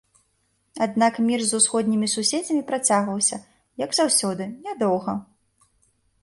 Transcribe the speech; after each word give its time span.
Аднак 0.85 1.19
мір 1.27 1.43
з 1.49 1.59
усходнімі 1.61 2.07
суседзямі 2.15 2.63
працягваўся, 2.71 3.37
як 3.85 3.93
заўсёды, 3.99 4.49
нядоўга. 4.65 5.17